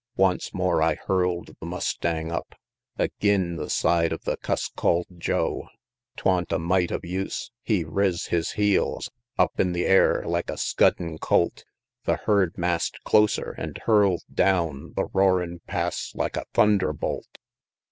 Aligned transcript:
Once 0.17 0.51
more 0.51 0.81
I 0.81 0.95
hurl'd 0.95 1.57
the 1.59 1.65
mustang 1.67 2.31
up 2.31 2.55
Agin 2.97 3.57
the 3.57 3.69
side 3.69 4.11
of 4.11 4.23
the 4.23 4.35
cuss 4.35 4.67
call'd 4.67 5.05
Joe; 5.19 5.67
Twan't 6.17 6.51
a 6.51 6.57
mite 6.57 6.89
of 6.89 7.05
use 7.05 7.51
he 7.61 7.83
riz 7.83 8.25
his 8.25 8.53
heels 8.53 9.11
Up 9.37 9.59
in 9.59 9.73
the 9.73 9.85
air, 9.85 10.23
like 10.25 10.49
a 10.49 10.57
scuddin' 10.57 11.19
colt; 11.19 11.65
The 12.05 12.15
herd 12.15 12.57
mass'd 12.57 12.97
closer, 13.03 13.53
an' 13.59 13.75
hurl'd 13.85 14.23
down 14.33 14.93
The 14.95 15.05
roarin' 15.05 15.59
Pass, 15.67 16.13
like 16.15 16.35
a 16.35 16.45
thunderbolt. 16.51 17.37